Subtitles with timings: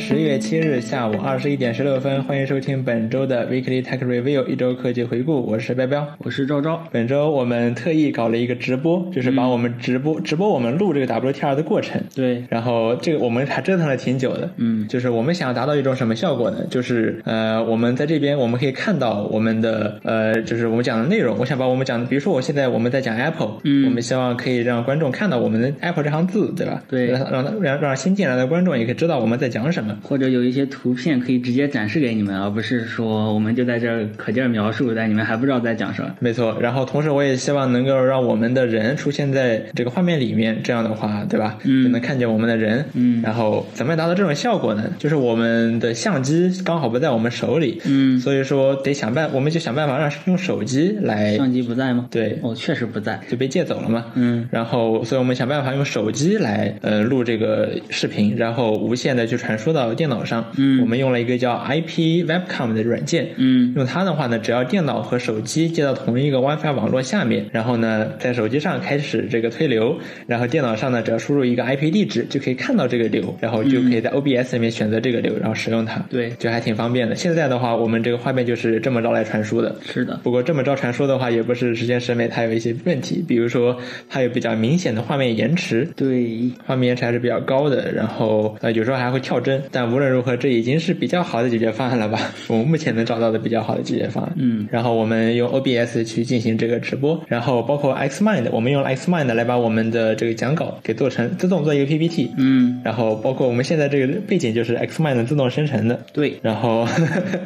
[0.00, 5.42] 十月七日下午二十一点十六分，欢迎收听本周的 Weekly Tech Review 一周科技回顾。
[5.42, 6.82] 我是彪彪，我是昭昭。
[6.90, 12.00] 本周我们特意搞了一个直播，就是把我们直播、直播我们录这个 WTR 的过程。
[12.14, 14.50] 对，然后这个我们还折腾了挺久的。
[14.56, 16.64] 嗯，就是我们想要达到一种什么效果呢？
[16.70, 21.36] 就是呃，我们在这边我们可以看到我们的呃，就是我们讲的内容。
[21.38, 26.82] 我想把我们讲的，比如说我现在我们在讲 Apple，嗯我们希望可以让观众看到我们的 Apple 这行字，对吧？
[26.88, 29.89] 对让让让让新进来的观众也可以知道我们在讲什么。
[30.02, 36.10] 或者有一些图片可以直接展示给你们，而不是说我们就在这儿可劲儿描述，但你们还不知道在讲什么。
[36.20, 41.58] 没错，然后同时我也希望能够让我们的人出现在这个画面里面，这样的话，对吧？
[41.64, 42.84] 嗯就能看见我们的人。
[42.94, 44.84] 嗯然后怎么样达到这种效果呢？
[44.98, 52.06] 就是我们的相机刚好不在我们手里，嗯，所以说得想办，我们就想办法让用手机来，相机不在吗？
[52.10, 53.20] 对，哦，确实不在。
[53.28, 54.06] 就被借走了嘛。
[54.14, 60.44] 嗯然后，所以我们想办法用手机来呃录这个视频，然后无线的去传输到电脑上。
[60.56, 63.28] 嗯我们用了一个叫 IP Webcam 的软件。
[63.36, 76.00] 嗯用它的话呢，只要电脑和手机接到同一个 WiFi 网络下面，然后呢，在手机上开始这个推流，然后电脑上呢，只要输入一个 IP 地址，就可以看到这个流，然后就可以在 OBS 里面选择这个流，然后使用它。
[76.10, 77.14] 对就还挺方便的。
[77.14, 79.74] 现在的话，我们这个画面就是这么着来传输的。
[79.84, 80.18] 是的。
[80.22, 83.76] 不过这么着传输的话，也不是实现审美，它有一些问题，比如说
[84.08, 89.62] 它有比较明显的画面延迟，对，画面延迟还是比较高的，然后呃有时候还会跳帧。
[89.70, 92.18] 但无论如何，这已经是比较好的解决方案了吧？
[92.48, 94.32] 我们目前能找到的比较好的解决方案。
[94.36, 102.32] 嗯然后我们用 OBS 去进行这个直播，然后包括 Xmind，我们用 Xmind 来把我们的这个讲稿给做成自动做一个 PPT。
[102.36, 105.98] 嗯，然后包括我们现在这个背景就是 Xmind 自动生成的。
[106.12, 106.38] 对。
[106.42, 106.86] 然后，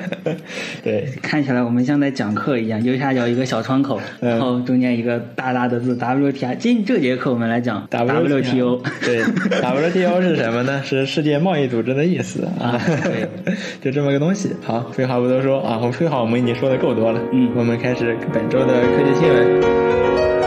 [0.82, 6.56] 对，看起来我们像在讲课一样，右下角一个小窗口，嗯然后中间一个大大的字 WTI。
[6.56, 8.82] 今这节课我们来讲 WTO。
[9.04, 9.22] 对，
[9.62, 10.82] WTO 是什么呢？
[10.84, 12.80] 是世界贸易组织的意思啊。
[13.02, 13.28] 对，
[13.82, 14.50] 就这么个东西。
[14.62, 17.20] 好，废话不多说啊，我们废话我们已经说的够多了。
[17.32, 20.43] 嗯我们开始本周的科技新闻。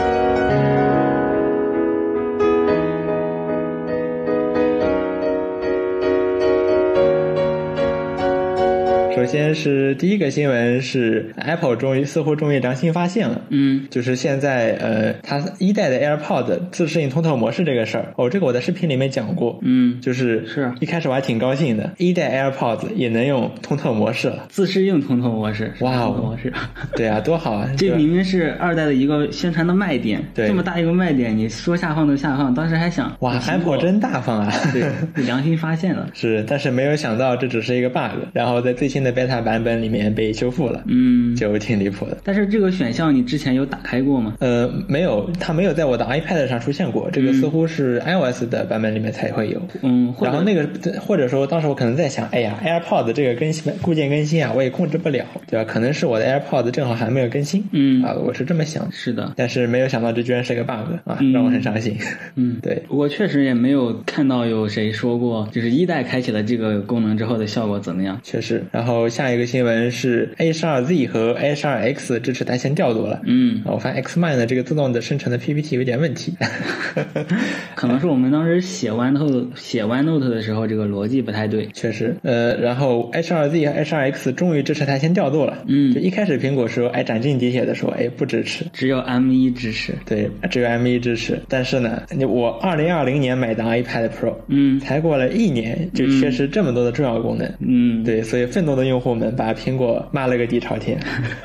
[9.58, 13.86] 是第一个新闻是 Apple 终于似乎终于良心发现了，嗯。
[13.90, 20.74] 就是现在呃，它一代的 AirPod 自适应通透模式这个事儿，哦，这个我在视频里面讲过，嗯，就是是啊。
[20.80, 24.28] 一开始我还挺高兴的，一代 AirPods 也能用通透模式。
[24.28, 25.72] 了，自适应通透模式。
[25.80, 26.14] 哇哦。
[26.22, 26.52] 模式。
[26.96, 27.68] 对啊， 多好啊！
[27.76, 30.46] 这明明是二代的一个宣传的卖点，对。
[30.46, 34.52] 这么大一个卖点，你说下放就下放，当时还想哇，Apple 真大方啊！
[34.72, 34.84] 对，
[35.24, 42.18] 良心发现了，是，但是没有想到这只是一个 bug，然后在最新的 beta 版本里面被修复了，嗯，就挺离谱的。
[42.22, 44.34] 但是这个选项你之前有打开过吗？
[44.40, 49.58] 呃，没有，它没有在我的 iPad 上出现过，这个嗯似乎是 iOS 的版本里面才会有。
[49.82, 50.68] 嗯，然后那个，
[51.00, 55.64] 或者说当时我可能在想，哎呀，AirPods 这个更新固件更新啊，我也控制不了，对吧？
[55.64, 58.86] 可能是我的 AirPods 正好还没有更新，嗯啊，我是这么想。
[58.92, 61.96] 是的，但是没有想到这居然是个 bug 啊，嗯让我很伤心。
[62.34, 68.20] 嗯， 对，我确实也没有看到有谁说过，就是一代开启了这个功能之后的效果怎么样。
[68.22, 68.62] 确实。
[68.72, 73.20] 然后下一个新闻是 A 1 2 Z 和 A 1 2 X 支持单线调度了。
[73.24, 76.34] 嗯，啊我发现 Xmind 的这个自动的生成的 PPT 有点问题。
[77.74, 81.68] 可能是我们当时写 OneNote 写 OneNote 的时候，这个逻辑不太对。
[81.72, 85.62] 确实，呃，然后 H 2 Z 和 H 2 X 终于支持单线调度了。
[85.66, 88.64] 嗯就一开始苹果说，哎，斩钉截铁的说，哎，不支持。
[88.72, 89.94] 只有 M1 支持。
[90.04, 91.40] 对，只有 M1 支持。
[91.48, 97.50] 但是呢，你我二零二零年买的 iPad Pro，嗯才过了一年就缺失这么多的重要功能。
[97.60, 100.98] 嗯，对，所以愤怒的用户们把苹果骂了个底朝天，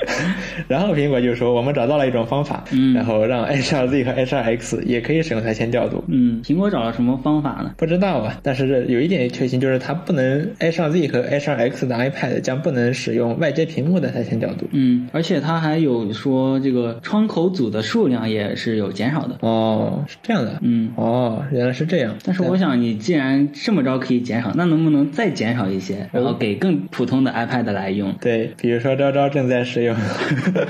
[0.67, 6.03] 然后苹果就说我们找到了一种方法，嗯然后让 H2Z 和 H2X 也可以使用台前调度。
[6.07, 7.73] 嗯，苹果找了什么方法呢？
[7.77, 14.67] 不知道啊，但是这有一点确信，就是它不能 H2Z 和 H2X 的 iPad 将不能使用外接屏幕的台前调度。
[14.71, 19.37] 嗯，而且它还有说这个窗口组的数量也是有减少的。
[19.41, 20.59] 哦，是这样的。
[20.61, 22.15] 嗯，哦，原来是这样。
[22.23, 28.13] 但是我想，你既然这么着可以减少，那能不能再减少一些，然后给更普通的 iPad 来用？
[28.19, 29.95] 对，比如说昭昭正在使用，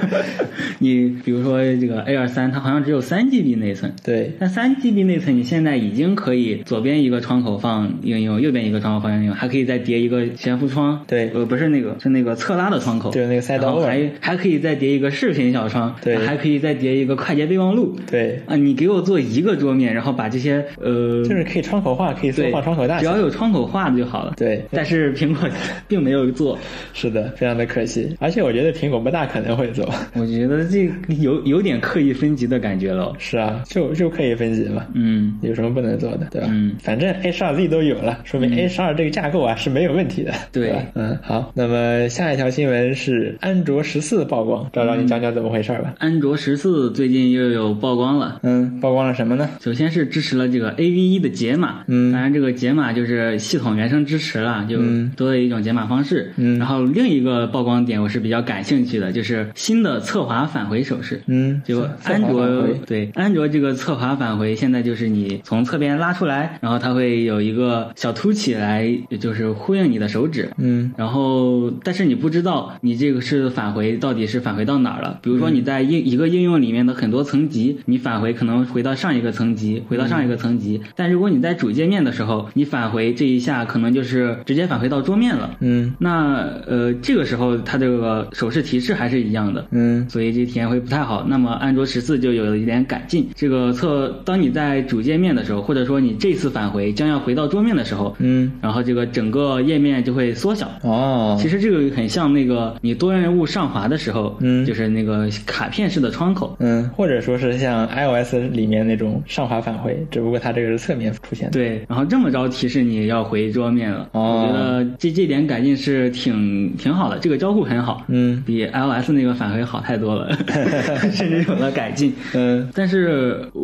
[0.80, 11.04] 你比如说这个 Air 三，它好像只有三 GB 内存，对那三 GB 内存你现在已经可以左边一个窗口放应用，右边一个窗口放应用，还可以再叠一个悬浮窗。
[11.08, 13.42] 对呃，不是那个，是那个侧拉的窗口，就是那个
[13.72, 17.96] 后 over 还还可以再叠一个视频小窗，对还可以再叠一个快捷备忘录。
[18.10, 23.02] 对，啊，你给我做一个桌面，然后把这些呃，就是可以窗口化，可以缩对放窗口大小。
[23.02, 24.34] 只要有窗口化的就好了。
[24.36, 25.48] 对但是苹果
[25.88, 26.58] 并没有做，
[26.94, 28.16] 是的，非常的可惜。
[28.20, 29.88] 而且我觉得苹果不大可能会做。
[30.16, 30.90] 我觉得这
[31.22, 33.14] 有有点刻意分级的感觉了。
[33.20, 34.86] 是啊，就就刻意分级嘛。
[34.94, 36.48] 嗯，有什么不能做的，对吧？
[36.52, 40.32] 嗯，反正 A 十二 Z 都有了，说明 A 十二这个架构啊是没有问题的。
[40.52, 41.52] 对吧嗯，好。
[41.56, 45.94] 那么下一条新闻是安卓十四曝光，找找你讲讲怎么回事吧？
[46.00, 48.40] 安卓十四最近又有曝光了。
[48.44, 49.50] 嗯，曝光了什么呢？
[49.62, 56.32] 首先是支持了这个 AV1 的解码，嗯当然这个解码就是系统原生支持了，就嗯多了一种解码方式。
[56.38, 61.22] 嗯然后另一个曝光点我是比较感兴趣的，就是新的侧滑返回手势。
[61.28, 68.88] 嗯，就安卓对安卓这个侧滑返回，现在就是你从侧边拉出来，然后它会有一个小凸起来，
[69.20, 70.50] 就是呼应你的手指。
[70.58, 75.20] 嗯然后，但是你不知道你这个是返回到底是返回到哪儿了。
[75.22, 80.82] 比如说你在应一个应用里面的很多层级，你返回可能回到上一个层级，回到上一个层级。
[80.96, 85.58] 但如果你在主界面的时候，你返回这一下可能就是直接返回到桌面了。
[85.60, 89.66] 嗯那呃，这个时候它这个手势提示还是一样的。
[89.72, 91.26] 嗯所以这体验会不太好。
[91.28, 93.28] 那么安卓十四就有了一点改进。
[93.36, 100.70] 这个测，当你在主界面的时候，或者说你这次返回将要回到桌面的时候，嗯，然后这个整个页面就会缩小。
[100.82, 106.56] 哦，其实这个很像那个你多任务上滑的时候，嗯就是那个卡片式的窗口。
[106.60, 111.52] 嗯，或者说是像 iOS 里面那种上滑返回，只不过它这个是侧面出现的。
[111.52, 116.34] 对，然后这么着提示你要回桌面了，哦我觉得这这点改进是挺
[116.78, 120.36] 挺好的，这个交互很好，嗯比 iOS 那个返回好太多了，
[121.12, 122.14] 甚至有了改进。
[122.34, 123.62] 嗯但是我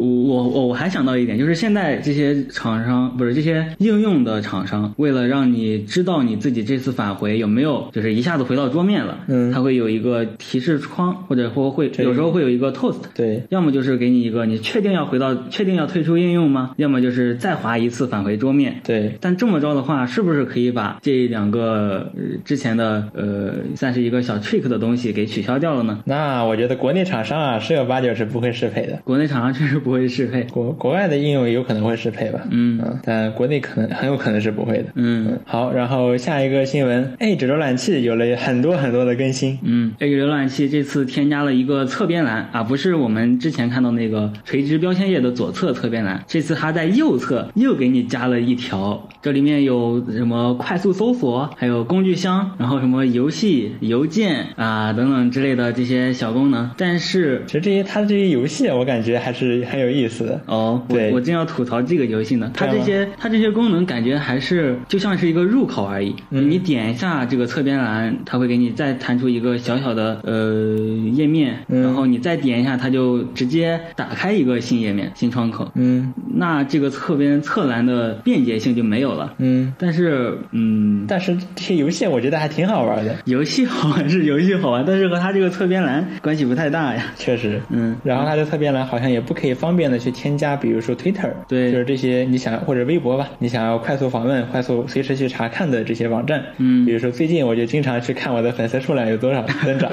[0.47, 16.71] 我我还想到一点，就是现在这些厂商不是这些应用的厂商，为了让你知道你自己这次返回有没有就是一下子回到桌面了，嗯它会有一个提示窗，或者说会有时候会有一个 toast，对，要么就是给你一个你确定要回到确定要退出应用吗？
[16.77, 18.81] 要么就是再滑一次返回桌面。
[18.83, 25.99] 对，但这么着的话，是不是可以把这两个、呃、之前的呃算是一个小 trick 的东西给取消掉了呢？
[26.05, 29.01] 那我觉得国内厂商啊，十有八九是不会适配的。
[29.03, 30.43] 国内厂商确实不会适配。
[30.43, 34.85] 国国外的应用有可能会适配吧，嗯嗯，但国内可能很有可能是不会的。
[34.95, 39.59] 嗯好，然后下一个新闻，Edge 浏览器有了很多很多的更新。
[39.63, 56.69] 嗯，Edge 浏览器这次添加了一个侧边栏啊，不是我们之前看到那个垂直标签页的左侧侧边栏，这次它在右侧又给你加了一条，这里面有什么快速搜索，还有工具箱，然后什么游戏、邮件啊等等之类的这些小功能。
[56.77, 60.41] 但是其实这些它的这些游戏，我感觉还是很有意思的。
[60.45, 66.13] 哦，我对我正要吐槽这个游戏呢，它这些它这些功能感觉还是就像是一个入口而已。
[66.31, 70.75] 嗯你点一下这个侧边栏，它会给你再弹出一个小小的呃
[71.13, 75.71] 页面，嗯然后你再点一下，它就直接打开一个新页面、新窗口。
[75.75, 79.35] 嗯那这个侧边侧栏的便捷性就没有了。
[79.37, 87.05] 嗯，但是，嗯，但是这些游戏我觉得还挺好玩的，游戏好玩是游戏好玩， 但是和它这个侧边栏关系不太大呀。
[87.15, 87.61] 确实。
[87.69, 91.71] 嗯，然后它的侧边栏好像也不可以方便的去添加，比如说 Twitter，对。
[91.71, 96.85] 就是这些你想或者微博吧，你想要快速访问、快速随时去查看的这些网站，嗯。
[96.85, 99.91] 比如说最近我就经常去看我的粉丝数量有多少 增长，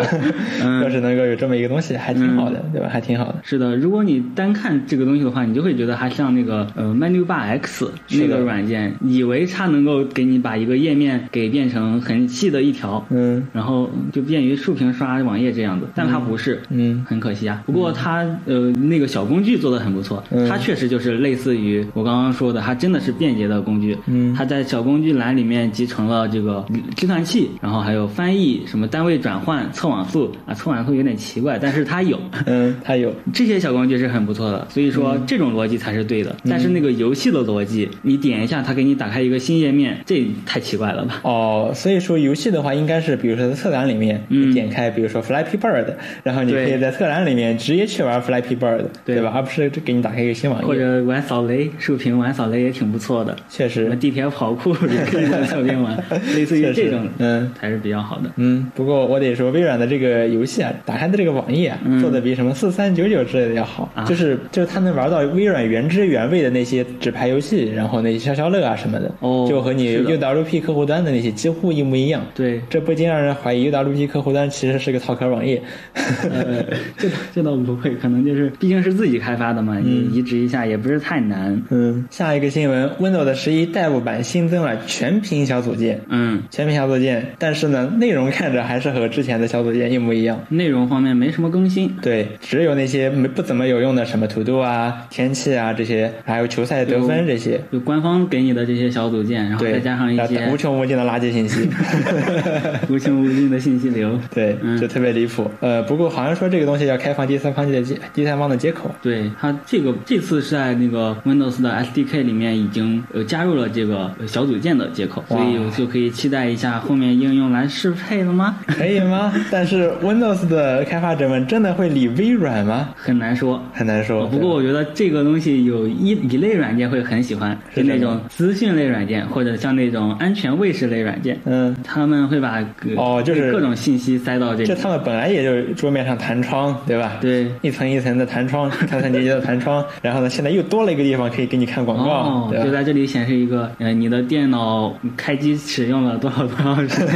[0.63, 0.83] 嗯。
[0.83, 2.89] 要是能够有这么一个东西，还挺好的，对吧？
[2.91, 3.37] 还挺好的。
[3.43, 16.61] 是的，如果你单看这个东西的话，你就会觉得它像那个呃 Menu Bar X 那个软件，以为它能够给你把一个页面给变成很细的一条，嗯然后就便于竖屏刷网页这样子，但它不是。
[16.71, 23.97] 嗯很可惜啊，不过它呃那个小工具做的很不错，嗯它确实就是类似于我刚刚说的，它真的是便捷的工具。
[24.07, 26.65] 嗯它在小工具栏里面集成了这个
[26.97, 32.19] 计算器，然后还有翻译、什么单位转换、测网速啊，测网速有点奇怪，但是它有。
[32.47, 33.13] 嗯， 它有。
[33.33, 36.35] 这些小工具是很不错的，所以说这种逻辑才是对的。
[36.49, 41.21] 但是那个游戏的逻辑，你点一下，它给你打开一个新页面，这太奇怪了吧？
[41.25, 45.87] 哦，所以说游戏的话，应该是比如说在侧栏里面，嗯你点开比如说 Flappy Bird，
[46.23, 49.33] 然后你可以在侧栏里面直接去玩 Flappy Bird，对吧？
[49.35, 50.67] 而不是给你打开一个新网页。
[50.67, 53.35] 或者玩扫雷，竖屏玩扫雷也挺不错的。
[53.49, 55.97] 确实，地铁跑酷也可以在侧边玩，
[56.37, 57.51] 类似于这种，嗯。
[57.59, 58.31] 还是比较好的。
[58.37, 63.91] 嗯，不过我得说，微软的这个游戏啊，打开的这个网页做的比什么四三九九之类的要好。
[63.95, 72.21] 啊就是就是它能玩到微软原汁原味的那些纸牌游戏，然后那些消消乐啊什么的，哦就和你 UWP 客户端的那些几乎一模一样。
[72.35, 75.63] 对，这不禁让人怀疑 UWP 客户端其实是个套壳网页。
[75.95, 76.65] 呃，
[76.97, 81.63] 这倒这倒不会，可能就是毕竟是自己开发的嘛，你移植一下也不是太难。
[81.71, 90.41] 嗯，下一个新闻，Windows 十一 Dev 版新增了全屏小组件，嗯，全屏小组件，但是呢，内容看着还是和之前的小组件一模一样。
[90.49, 91.89] 内容方面没什么更新。
[92.03, 97.61] 对，只有那些没不怎么有用的什么 To Do 啊、天气啊这些，还有球赛得分这些。
[97.73, 101.69] 就官方给你的这些小组件，然后，再加上一些无穷无尽的垃圾信息。
[102.89, 104.19] 无穷无尽的信息流。
[104.35, 105.51] 对，嗯就特别离谱。
[105.61, 108.91] 呃，不过好像说这个东西要开放第三方的接第三方的接口。
[109.03, 118.59] 对它这个这次是在那个 Windows 的 SDK 里面已经呃加入了这个呃小组件的接口，所以我就可以期待一下后面应用来适配了吗？
[118.67, 119.33] 可以吗？
[119.51, 122.91] 但是 Windows 的开发者们真的会理微软吗？
[122.97, 123.63] 很难说。
[123.73, 124.27] 很难说。
[124.27, 131.75] 不过我觉得这个东西有一一类软件会很喜欢，是那种资讯类软件，或者像那种安全卫士类软件，嗯，
[132.07, 134.67] 他们会把各哦就是各种信息塞到这个。
[134.67, 137.19] 这他们本来也就是桌面上弹窗，对吧？
[137.21, 147.07] 对一层一层的弹窗， 层层叠叠的弹窗，然后呢，现在又多了一个地方可以给你看广告，哦，就在这里显示一个，呃，你的电脑开机使用了多少多少时间。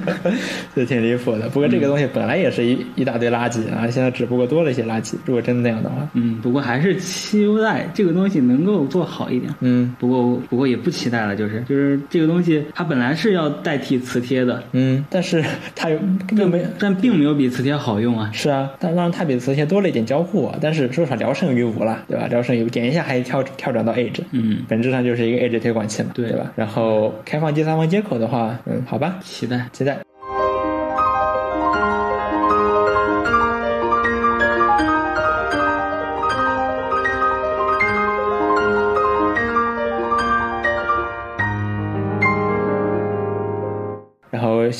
[0.76, 1.48] 这挺离谱的。
[1.48, 5.14] 不过这个东西本来也是一一大堆垃圾啊，现在只不过多了一些垃圾。
[5.24, 9.50] 如果真的那样的话，嗯，不过还是期待这个东西能够做好一点。
[9.60, 15.42] 嗯不过，不过也不期待了，就是就是这个东西，它本来是要代替磁贴的，嗯，但是
[15.76, 16.64] 它又并没。
[16.78, 18.28] 但并没有比磁贴好用啊。
[18.32, 22.26] 是啊，但当然它比磁贴多了一点交互啊，但是说实话聊胜于无了，对吧？
[22.28, 26.52] 聊胜于无，点一下还跳跳转到 Edge，嗯，本质上就是一个 Edge 推广器嘛，对对吧？
[26.56, 29.68] 然后开放第三方接口的话，嗯，好吧，期待。
[29.72, 30.09] 期待。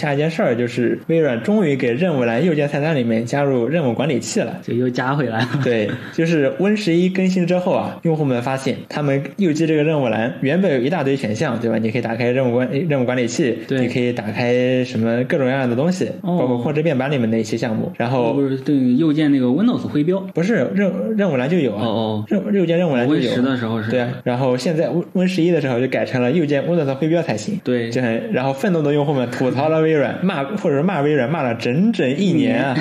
[0.01, 4.59] 下一件事儿就是微软终于给任务栏右键菜单里面加入任务管理器了。
[4.63, 5.49] 就又加回来了。
[5.63, 11.77] 对，就是 Win 十一更新之后啊，用户们发现他们右击这个任务栏原本有一大堆选项，对吧？
[11.77, 17.93] 你可以打开任务管任务管理器，对你可以打开什么各种各样的东西，哦包括控制面板里面的一些项目。
[17.99, 20.19] 然后不是对右键那个 Windows 徽标。
[20.33, 23.35] 不是任任务栏就有啊，哦哦任右键任务栏就有 Win 有。
[23.35, 23.91] 十的时候是。
[23.91, 27.61] 对啊，然后现在 Win Win 十一的时候就改成了右键 Windows 徽标才行。
[27.65, 32.77] 对就很，然后愤怒的用户们吐槽了微软，骂或者是骂微软，骂了整整一年啊。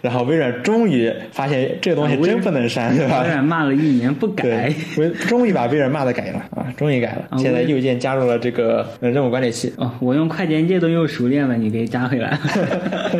[0.00, 3.28] 然后微软终于发现这个东西真不能删，对吧微？
[3.28, 7.26] 软骂了一年不改对，，微终于把微软骂的改了啊，终于改了。
[7.30, 12.38] 啊现在右键加入了这个呃任务管理器，哦，我用快捷键都用熟练了，你给加回来。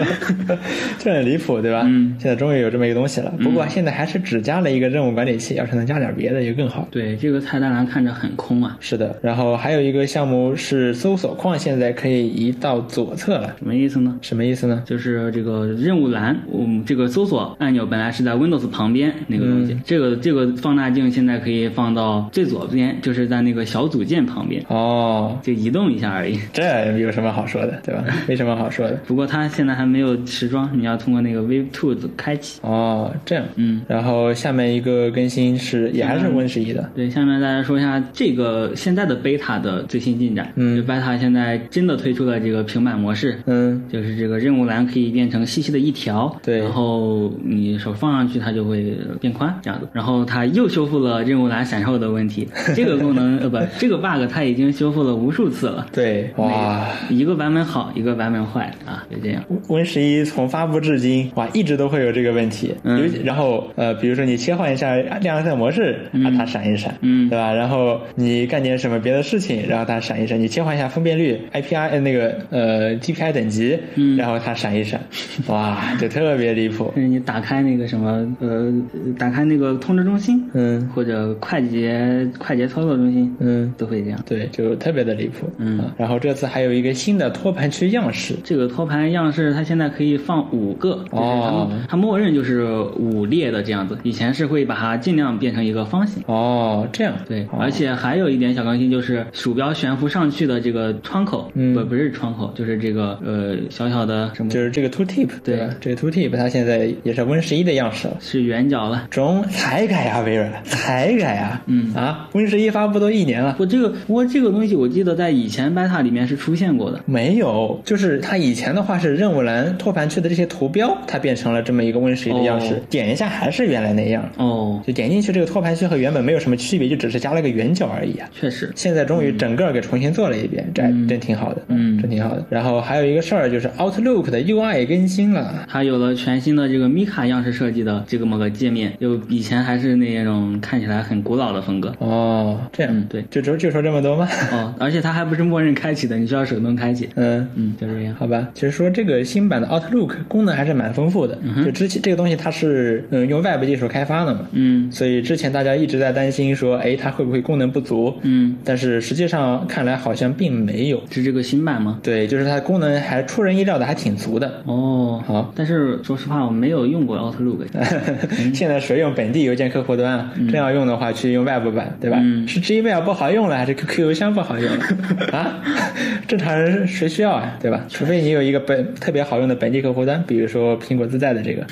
[0.98, 1.82] 这很离谱，对吧？
[1.86, 3.32] 嗯现在终于有这么一个东西了。
[3.42, 6.86] 不过现在还是只加了一个任务管理器，要是能加点别的就更好。
[6.90, 14.18] 对，这个菜单栏看着很空啊，是的，然后还有一个项目是搜索框，现在可以移到左侧了，什么意思呢？
[14.22, 14.82] 什么意思呢？
[14.86, 16.36] 就是这个任务栏，
[16.70, 26.38] 嗯，这个搜索按钮本来是在 Windows 旁边那个东西，嗯这个这个放大镜现在可以放到最左边，就是在那个小组件旁边，哦，就移动一下而已。
[26.52, 28.04] 这有什么好说的，对吧？
[28.28, 28.94] 没什么好说的。
[29.06, 32.60] 不过它现在还没有时装，你要通过那个 Wave Tools 开启。
[32.62, 33.44] 哦，这样。
[33.56, 40.52] 嗯，然后下面一个更新是也还是 Win 十一的，对，下面大家说一下这个现在的 beta 的最新进展。
[40.56, 49.88] 嗯就 beta 现在真的推出了这个平板模式，嗯，就是这个任务栏可以变成细细的一条，对然后你手放上去它就会变宽这样子。
[49.92, 55.86] 然后它又修复了任务栏闪烁的问题， 这个功能呃不，这个 bug 它已经修复了无数次了。
[55.92, 56.86] 对，哇。
[57.08, 59.42] 一个版本好，一个版本坏啊，就这样。
[59.68, 62.74] Win 十一从发布至今，哇，一直都会有这个问题。
[62.84, 67.52] 嗯然后呃，比如说你切换一下亮蓝色模式，啊，它闪一闪，嗯对吧？
[67.52, 70.40] 然后你干点什么别的事情，然后它闪一闪。
[70.40, 75.00] 你切换一下分辨率，IPI 呃那个呃 GPI 等级，嗯然后它闪一闪，
[75.48, 76.92] 哇，就特别离谱。
[76.96, 78.72] 就是你打开那个什么呃，
[79.18, 84.20] 打开那个通知中心，嗯或者快捷快捷操作中心，嗯，都会这样。
[84.26, 85.48] 对，就特别的离谱。
[85.58, 92.64] 嗯啊然后这次还有一个新的托盘区样式，这个托盘样式它现在可以放五个，就是它、哦它默认就是
[92.96, 96.22] 五列的这样子，以前是会把它尽量变成一个方形。
[96.26, 105.74] 哦，这样，对，哦而且还有一点小更新，就是鼠标悬浮上去的这个窗口，嗯不不是窗口，就是这个呃小小的什么，就是这个 Two Tip，对吧？
[105.80, 108.16] 这个 Two Tip 它现在也是 Win 十一的样式了。
[108.20, 109.06] 是圆角了。
[109.10, 110.50] 中才改啊、微软。
[110.64, 111.94] 才改啊、嗯。
[111.94, 117.00] 啊，Win 十一发布都一年了，我，这个不过这个东西我记得在以前 beta 里面是出现过的。
[117.04, 122.78] 没有，就是它以前的话是任务栏托盘区的这些图标，它变成了这么一个 Win 十一的样式，哦。
[122.88, 128.28] 点一下还是原来那样，哦，就点进去这个托盘区和原本没有什么区别，就只是加了个圆角而已啊。
[128.32, 131.98] 确实，现在终于整个给重新做了一遍，这还真挺好的，嗯。
[132.00, 132.44] 真挺好的。
[132.48, 141.92] 然后还有一个事儿就是 Outlook 的 UI 更新了，它有了全全新的这个米卡样式设计的这个么个界面，就以前还是那种看起来很古老的风格。
[141.98, 144.28] 哦，这样，嗯对就就就说这么多吗？
[144.52, 147.08] 哦，而且它还不是默认开启的，你需要手动开启。
[147.16, 147.48] 嗯。
[147.56, 148.14] 嗯，就这样。
[148.14, 151.36] 好吧，其实说这个新版的 Outlook 功能还是蛮丰富的。
[151.64, 158.14] 就之前这个东西它是嗯用 Web 技术开发的嘛，嗯所以之前大家一直在担心说，哎，它会不会功能不足？
[158.22, 161.02] 嗯，但是实际上看来好像并没有。
[161.10, 161.98] 是这个新版吗？
[162.04, 164.62] 对，就是它功能还出人意料的还挺足的。
[164.66, 167.66] 哦，好，但是说实话，我没有用过 Outlook。
[168.54, 170.32] 现在谁用本地邮件客户端啊？
[170.50, 172.18] 真要用的话，去用 Web 版，对吧？
[172.20, 174.84] 嗯是 Gmail 不好用了，还是 QQ 邮箱不好用了
[175.32, 175.60] 啊？
[176.28, 177.56] 正常人谁需要啊？
[177.60, 177.84] 对吧？
[177.88, 181.64] 除非你有一个本特别好用的本地客户端，比如说苹果自带的这个，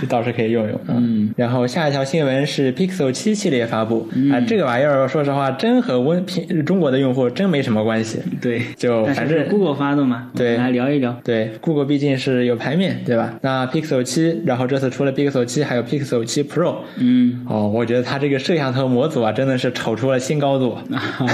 [0.00, 0.94] 就倒是可以用用啊。
[0.96, 8.20] 嗯然后下一条新闻是 Pixel 七系列发布、啊，这个玩意儿说实话，真和温平中国的用户真没什么关系。
[8.40, 11.18] 对，就反正 Google 发的嘛，对来聊一聊。
[11.24, 13.34] 对，Google 毕竟是有牌面，对吧？
[13.44, 16.76] 那 Pixel 七然后这次出了 Pixel 七还有 Pixel 七 Pro。
[16.96, 20.70] 嗯，哦，我觉得它这个摄像头模组啊，真的是瞅出了新高度。
[20.90, 21.02] 啊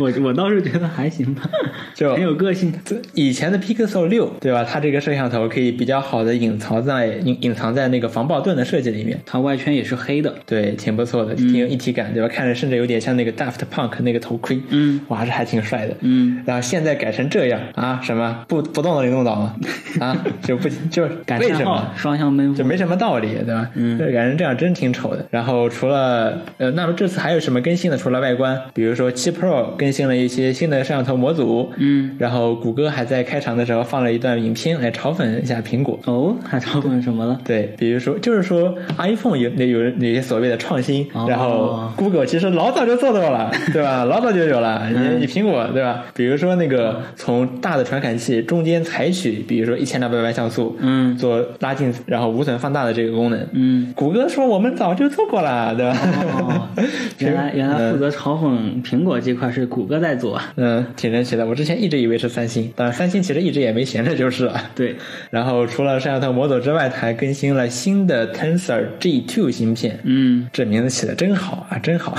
[0.00, 1.42] 我我倒是觉得还行吧，
[1.94, 2.72] 就很有个性。
[2.84, 4.64] 这以前的 Pixel 六对吧？
[4.68, 9.20] 它这个摄像头可以比较好的隐藏在隐隐藏在那个防爆盾的设计里面。
[9.24, 10.34] 它外圈也是黑的。
[10.46, 12.26] 对，挺不错的，挺有一体感，对吧？
[12.28, 18.00] 看着甚至有点像那个 Daft Punk 那个头盔，嗯，哇，这还挺帅的，嗯，然后现在改成这样啊？
[18.02, 19.54] 什么不不动的灵动岛吗？
[20.00, 21.02] 啊，就不就
[21.40, 21.90] 为什么？
[21.96, 22.56] 双向奔赴。
[22.56, 23.68] 就没什么道理，对吧？
[23.74, 25.26] 嗯这改成这样真挺丑的。
[25.30, 27.96] 然后除了呃，那么这次还有什么更新的？
[27.96, 35.98] 除了外观，比如说七 Pro 更新了一些新的摄像头模组，嗯，然后谷歌还在开场的时候放了一段影片来嘲讽一下苹果。
[36.04, 37.38] 哦，还嘲讽什么了？
[37.44, 44.04] 对，比如说，就是说 iPhone 有有有些所谓的创新，哦然后 Google 其实老早就做到了，对吧？
[44.04, 46.04] 老早就有了，你嗯你苹果对吧？
[46.14, 55.98] 比如说那个从大的传感器中间采取，比如说一千两百万像素，嗯做拉近然后无损放大的这个功能，嗯，谷歌说我们早就做过了，对吧？
[56.38, 56.68] 哦，
[57.18, 60.38] 原来原来负责嘲讽苹果这块是谷歌在做。
[60.56, 61.46] 嗯，挺神奇的。
[61.46, 64.60] 我之前一直以为是三星，但三星其实一直也没闲着就是了。
[64.74, 64.94] 对，
[65.30, 69.98] 然后除了摄像头模组之外，它还更新了新的 Tensor G2 芯片。
[70.04, 72.14] 嗯，这名字起的真好啊，真好，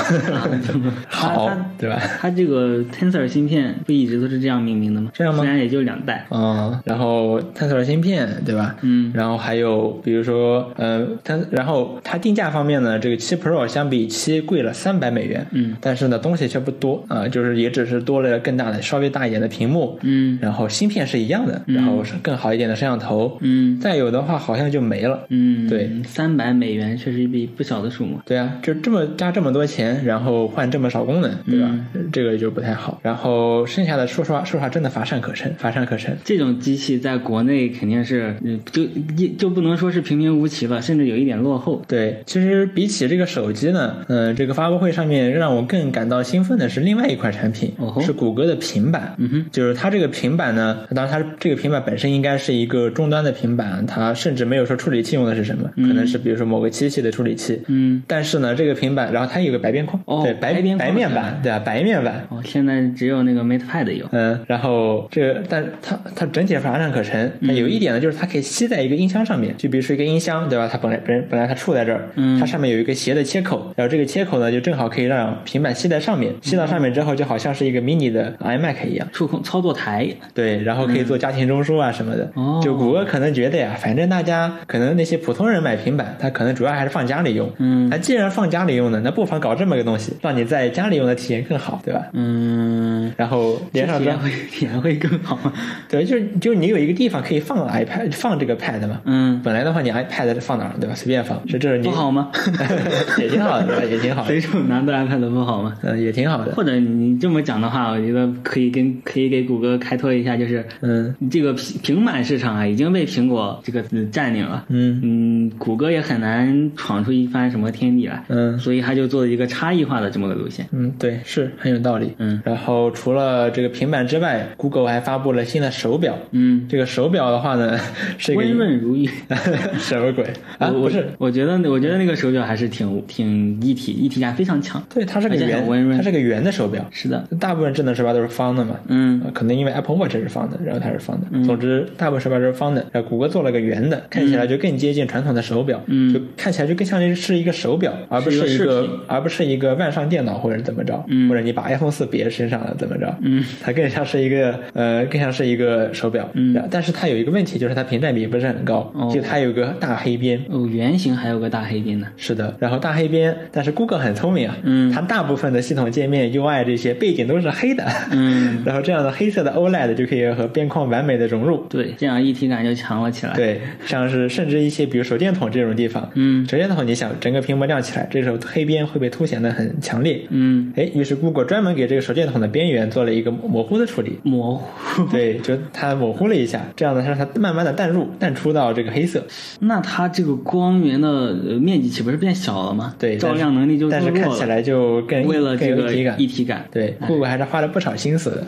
[1.07, 2.01] 好，对吧？
[2.19, 5.11] 它这个 Tensor 芯片不一直都是这样命名的吗？
[5.13, 6.25] 这样吗虽然也就两代。
[6.31, 8.06] 嗯，然后 Tensor 芯片，
[8.45, 8.75] 对吧？
[8.81, 25.25] 嗯然后还有比如说，呃，它然后它定价方面呢，这个七 Pro 相比七贵了三百美元，嗯，但是呢东西却不多啊、就是也只是多了更大的、稍微大一点的屏幕，嗯然后芯片是一样的，然后是更好一点的摄像头，嗯再有的话好像就没了。
[25.29, 28.19] 嗯，对，三百美元确实一笔不小的数目。
[28.25, 31.69] 对啊，就这么加这么多钱，然后换这么少功能，对吧？
[32.11, 32.99] 这个就不太好。
[33.03, 36.17] 然后剩下的，说实话，说实话，真的乏善可陈，乏善可陈。
[36.23, 38.83] 这种机器在国内肯定是，嗯就
[39.17, 41.81] 一就不能说是平平无奇吧，甚至有一点落后。
[41.87, 49.15] 对，其实比起这个手机呢，嗯、这个发布会上面让我更感到兴奋的是另外一款产品，哦是谷歌的平板。
[49.17, 57.61] 嗯哼，就是它这个平板呢，当然它这个平板本身应该是一个终端的平板，它甚至没有说处理器用的是什么，可能是比如说某个机器的处理器。
[57.67, 61.59] 嗯，但是呢，这个平板，然后它有个白边框，哦对，白白边白面板，对啊？
[61.59, 64.05] 白面板，哦，现在只有那个 MatePad 有。
[64.11, 67.31] 嗯，然后这个，但是它它整体乏善可陈。
[67.45, 70.69] 它有一点呢，就是它可以吸在一个音箱上面，就比如说一个音箱，对吧？
[70.71, 79.07] 它本来本本来它触在这儿，嗯它上面有一个斜的切口，然后这个切口呢，就正好可以让平板吸在上面，吸到上面之后，就好像是一个 mini 的 iMac 一样。
[79.11, 82.31] 触控操作台，对，然后可以做家庭中枢啊什么的。
[82.35, 87.49] 哦就谷歌可能觉得呀，反正大家可能那些普通人买平板，他可能主要还是放家里用。
[87.59, 92.07] 嗯那既然放家里用呢，那不妨搞这么个东西，让你在家里用的体验更好，对吧？
[92.13, 95.53] 嗯，然后连上之后体验会体验会更好吗？
[95.89, 99.01] 对，就是就是你有一个地方可以放 iPad，放这个 Pad 嘛。
[99.05, 100.95] 嗯，本来的话，你 iPad 放哪儿，对吧？
[100.95, 102.29] 随便放，是这是你不好吗？
[103.19, 103.83] 也挺好的，对吧？
[103.85, 105.73] 也挺好的随，手拿着 iPad 不好吗？
[105.81, 106.53] 嗯，也挺好的。
[106.55, 114.65] 或者你这么讲的话，我觉得可以跟可以给谷歌开拓一下，就是嗯这个平平板市场啊，已经被苹果这个嗯占领了。
[114.69, 118.23] 嗯嗯，谷歌也很难闯出一番什么天地来。
[118.29, 120.67] 嗯所以他就做了一个差异化的这么个路线。
[120.71, 122.13] 嗯，对，是很有道理。
[122.17, 126.17] 嗯然后除了这个平板之外，Google 还发布了新的手表。
[126.31, 127.66] 嗯，这个手表的话呢，
[128.35, 129.09] 温润如玉。
[129.79, 130.25] 什么鬼
[130.57, 130.69] 啊？
[130.69, 134.81] 不是，我觉得我觉得那个手表还是挺挺一体一体感非常强。
[134.93, 136.85] 对，它是个圆，温润它是个圆的手表。
[136.91, 141.27] 是的，大部分智能手表都是方的嘛，嗯呃可能因为 Apple Watch 是方的，然后它是方的。
[141.45, 142.85] 总之，大部分手表都是方的。
[142.91, 156.29] 然后谷歌做了个圆的，看起来就更接近传统的手表，嗯就看起来就更像是一个手表，而不是一个而不是一个万上电脑或者怎么着，嗯或者你把 iPhone 四别身上了怎么着，嗯，它更像是一个呃，更像是一个手表。
[156.33, 160.39] 嗯但是它有一个问题题，就是它屏占比不是很高，哦就它有个大黑边。
[160.49, 162.07] 哦，圆形还有个大黑边呢。
[162.17, 171.65] 是的，然后大黑边，但是 Google 很聪明啊，嗯它大部分的系统界面、UI 这些背景都是黑的，嗯， 然后这样的黑色的 OLED 就可以和边框完美的融入。
[171.69, 180.21] 对，这样一体感就强了起来。，对，像是甚至一些比如手电筒这种地方，嗯手电筒你想整个屏幕亮起来，这时候黑边会被凸显的很强烈。
[180.29, 184.19] 嗯，哎，于是 Google 专门给这个手电筒的边缘做了一个模糊的处理。
[184.23, 185.05] 模糊。
[185.11, 189.23] 对，就它模糊了一下，这样呢，让它慢慢的淡入、淡出到这个黑色。
[189.61, 192.93] 那它这个光源的呃面积岂不是变小了吗？
[192.99, 194.11] 对，照亮能力就但是。
[194.17, 196.21] 看起来就更为了更这个有一体感。
[196.21, 198.43] 一体感，对，Google 还是花了不少心思的。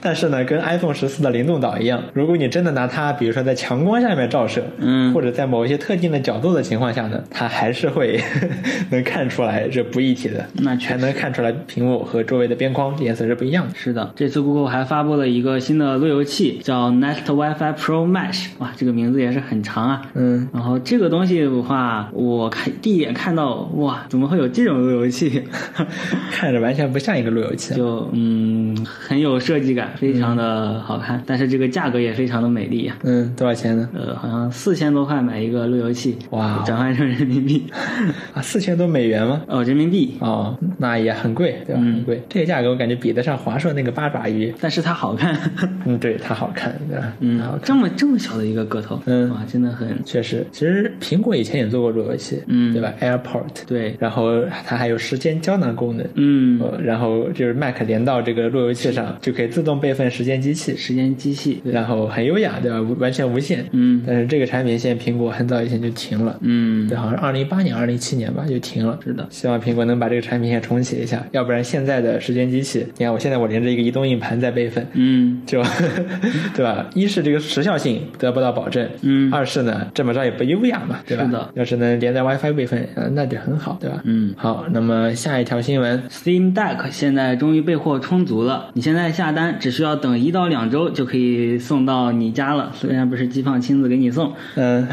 [0.00, 8.18] 但是呢，跟 iPhone 十四的灵动岛一样，如果你真的拿它，比如说在强光下面照射，嗯或者在某一些特定的角度的情况下呢，它还是会
[8.90, 13.74] 能看出来这不一体的，那全能看出来屏幕和周围的边框颜色是不一样的。
[13.74, 18.46] 是的，这次 Google 还发布了一个新的路由器，叫 Nest WiFi Pro Mesh。
[18.58, 20.02] 哇，这个名字也是很长啊。
[20.14, 25.42] 嗯，然后这个东西的话，我看第一眼看到，哇，怎么会有这种路由器？
[26.30, 27.74] 看着完全不像一个路由器。
[27.74, 33.88] 就嗯，很有设计感，非常的好看，但是这个价格也非常的美丽呀、嗯，多少钱呢？
[33.94, 37.64] 呃，好像四千多块买一个路由器，哇哦转换成人民币，
[38.34, 39.42] 啊，四千多美元吗？
[39.48, 41.80] 哦，人民币，哦，那也很贵，对吧？
[41.82, 42.22] 嗯很贵。
[42.28, 44.52] 这个价格我感觉比得上华硕那个八爪鱼。
[44.60, 45.36] 但是它好看，
[45.84, 47.12] 嗯，对，它好看，对吧？
[47.20, 47.60] 嗯它好，看。
[47.64, 62.80] 这么这么小的一个个头，嗯哇，真的很，确实，其实苹果以前也做过路由器，嗯对吧？AirPort，对，然后它还有时间胶囊功能，嗯，呃，然后就是 Mac 连到这个路由器上，就可以自动备份时间机器，时间机器，然后很优雅，对吧？
[62.98, 63.64] 完全无线。
[63.72, 68.98] 嗯但是这个产品线苹果很早以前就停了，嗯对，，好像二零一八年、二零一七年吧就停了。
[69.04, 75.62] 是的，希望苹果能把这个产品线重启一下，要不然现在的时间机器，你看我现在我连着一个移动硬盘在备份，嗯就
[76.54, 76.88] 对吧？
[76.94, 81.24] 一是这个时效性得不到保证，嗯二是呢这么着也不优雅嘛，对吧？
[81.24, 84.00] 是的要是能连在 WiFi 备份，呃，那就很好，对吧？
[84.04, 84.34] 嗯。
[84.36, 92.70] 好，那么下一条新闻，Steam Deck 现在终于备货充足了，你现在下单只需要等一到两周就可以送到你家了。
[92.74, 94.86] 虽然不是机放亲自给你送，嗯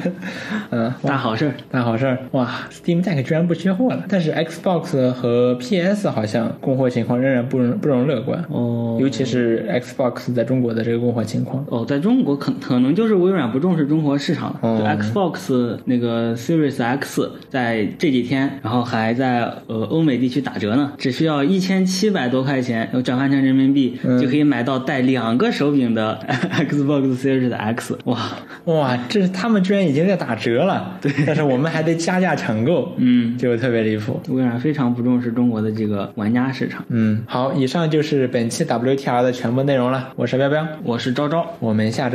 [0.74, 1.54] 嗯，大好事儿。
[1.70, 11.64] 大好事儿哇！Steam Deck 居然不缺货了，但是 Xbox 和 PS 好像供货情况仍然不容不容乐观，哦尤其是 Xbox 在中国的这个供货情况。
[11.68, 14.58] 哦，在中国可可能就是微软不重视中国市场了。
[14.62, 26.18] 哦就 Xbox 那个 Series X 在这几天，然后还在呃欧美地区打折呢，只需要一千七百多块钱，转换成人民币、嗯就可以买到带两个手柄的
[26.68, 27.96] Xbox Series X。
[28.06, 28.18] 哇，
[28.64, 34.20] 哇，这是他们居然已经在打折了， 对，但是我们还得加价抢购，嗯，就特别离谱。
[34.28, 36.84] 微软非常不重视中国的这个玩家市场。
[36.88, 40.12] 嗯，好，以上就是本期 WTR 的全部内容了。
[40.16, 41.46] 我是彪彪，我是昭昭。
[41.60, 42.12] 我们下周。